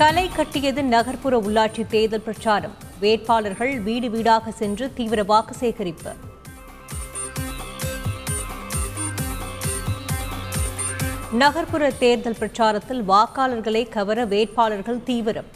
களை 0.00 0.28
கட்டியது 0.28 0.82
நகர்ப்புற 0.84 1.38
உள்ளாட்சி 1.38 1.86
தேர்தல் 1.86 2.20
பிரச்சாரம். 2.20 2.74
வேட்பாளர்கள் 3.00 3.80
வீடு 3.80 4.10
வீடாக 4.10 4.50
சென்று 4.50 4.92
தீவிர 4.94 5.22
வாக்கு 5.22 5.54
சேகரிப்பு. 5.54 6.12
நகர்ப்புற 11.32 11.90
தேர்தல் 11.90 12.36
பிரச்சாரத்தில் 12.40 13.02
வாக்காளர்களை 13.12 13.88
கவர 13.88 14.24
வேட்பாளர்கள் 14.24 15.02
தீவிரம். 15.02 15.50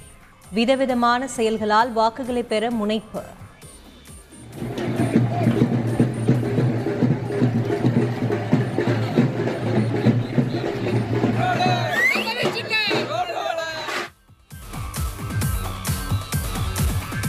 விதவிதமான 0.53 1.29
செயல்களால் 1.29 1.93
வாக்குகளை 1.93 2.43
பெற 2.43 2.71
முனைப்பு. 2.71 3.23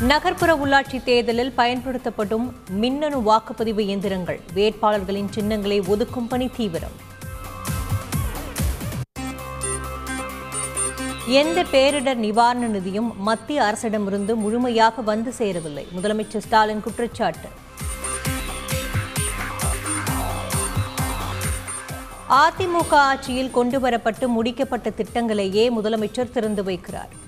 நகர்ப்புற 0.01 0.55
உள்ளாட்சி 0.55 1.03
தேர்தலில் 1.03 1.51
பயன்படுத்தப்படும் 1.51 2.55
மின்னணு 2.69 3.19
வாக்குப்பதிவு 3.19 3.79
இயந்திரங்கள். 3.79 4.39
வேட்பாளர்களின் 4.55 5.29
சின்னங்களை 5.29 5.81
ஒதுக்கும் 5.81 6.27
பணி 6.29 6.47
தீவிரம். 6.47 6.91
எந்த 11.27 11.63
பேரிடர் 11.63 12.15
நிவாரண 12.15 12.67
நிதியும் 12.67 13.15
மத்திய 13.17 13.61
அரசிடமிருந்து 13.61 14.35
முழுமையாக 14.35 15.01
வந்து 15.01 15.33
சேரவில்லை. 15.33 15.87
முதலமைச்சர் 15.95 16.37
ஸ்டாலின் 16.37 16.81
குற்றச்சாட்டு. 16.81 17.47
அதிமுக 22.29 22.93
ஆட்சியில் 22.93 23.55
கொண்டுவரப்பட்டு 23.55 24.27
முடிக்கப்பட்ட 24.27 24.89
திட்டங்களையே 24.97 25.69
முதலமைச்சர் 25.81 26.31
திறந்து 26.31 26.63
வைக்கிறார். 26.63 27.24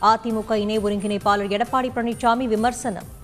அதிமுக 0.00 0.52
இணை 0.54 0.80
ஒருங்கிணைப்பாளர் 0.80 1.52
எடப்பாடி 1.56 1.90
பழனிசாமி 1.96 2.46
விமர்சனம். 2.46 3.18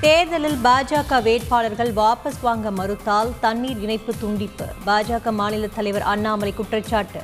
தேர்தலில் 0.00 0.58
பாஜக 0.64 1.22
வேட்பாளர்கள் 1.22 1.92
வாபஸ் 1.92 2.40
வாங்க 2.40 2.70
மறுத்தால் 2.70 3.32
தண்ணீர் 3.40 3.80
இணைப்பு 3.80 4.14
துண்டிப்பு. 4.22 4.66
பாஜக 4.86 5.32
மாநில 5.32 5.66
தலைவர் 5.66 6.02
அண்ணாமலை 6.02 6.54
குற்றச்சாட்டு. 6.54 7.22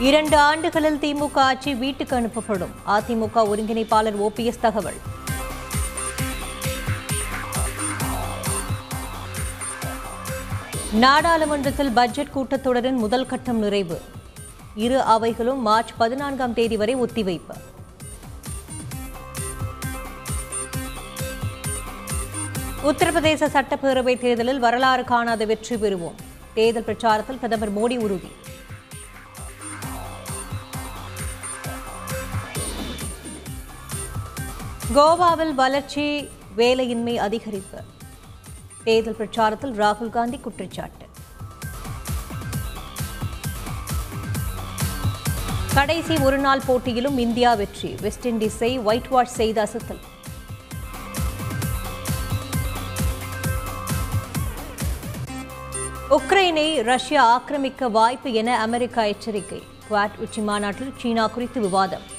இரண்டு 0.00 0.36
ஆண்டுகளில் 0.36 0.98
திமுக 0.98 1.30
ஆட்சி 1.34 1.74
வீட்டுக்கு 1.74 2.20
அனுப்பப்படும். 2.20 2.74
அதிமுக 2.86 3.34
ஒருங்கிணைப்பாளர் 3.34 4.20
ஓபிஎஸ் 4.26 4.60
தகவல். 4.60 5.00
நாடாளுமன்றத்தில் 11.02 11.90
பட்ஜெட் 11.90 12.32
கூட்டத்தொடரின் 12.34 12.96
முதல் 12.96 13.26
கட்டம் 13.26 13.58
நிறைவு. 13.58 14.00
இரு 14.74 15.00
அவைகளும் 15.00 15.62
மார்ச் 15.62 15.92
பதினான்காம் 15.96 16.54
தேதி 16.54 16.76
வரை 16.76 16.96
ஒத்திவைப்பு. 16.96 17.56
உத்தரப்பிரதேச 22.82 23.48
சட்டப்பேரவை 23.56 24.18
தேர்தலில் 24.18 24.58
வரலாறு 24.58 25.04
காணாத 25.04 25.44
வெற்றி 25.44 25.76
பெறுவோம். 25.76 26.14
தேர்தல் 26.54 26.86
பிரச்சாரத்தில் 26.88 27.38
பிரதமர் 27.38 27.74
மோடி 27.78 27.98
உறுதி. 27.98 28.32
கோவாவில் 34.94 35.54
வளர்ச்சி 35.54 36.28
வேலையின்மை 36.56 37.16
அதிகரிப்பு. 37.28 37.93
தேர்தல் 38.84 39.18
பிரச்சாரத்தில் 39.18 39.74
ராகுல் 39.82 40.10
காந்தி 40.10 40.38
குற்றச்சாட்டு. 40.38 41.06
கடைசி 45.74 46.16
ஒருநாள் 46.16 46.64
போட்டியிலும் 46.66 47.18
இந்தியா 47.18 47.54
வெற்றி. 47.54 47.94
வெஸ்ட் 48.00 48.26
இண்டீஸை 48.28 48.82
ஒயிட் 48.82 49.08
வாஷ் 49.08 49.36
செய்த 49.40 49.68
அசத்தல். 49.68 50.02
உக்ரைனை 56.10 56.82
ரஷ்யா 56.82 57.22
ஆக்கிரமிக்க 57.36 57.90
வாய்ப்பு 57.90 58.32
என 58.32 58.58
அமெரிக்கா 58.58 59.04
எச்சரிக்கை. 59.04 59.62
குவாட் 59.90 60.18
உச்சி 60.18 60.40
மாநாட்டில் 60.40 60.92
சீனா 60.96 61.26
குறித்து 61.26 61.60
விவாதம். 61.60 62.13